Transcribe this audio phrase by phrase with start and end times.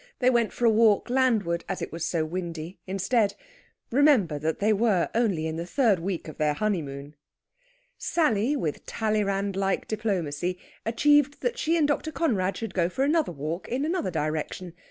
[0.17, 3.35] They went for a walk landward; as it was so windy, instead
[3.91, 7.13] remember that they were only in the third week of their honeymoon!
[7.99, 12.11] Sally, with Talleyrand like diplomacy, achieved that she and Dr.
[12.11, 14.73] Conrad should go for another walk in another direction.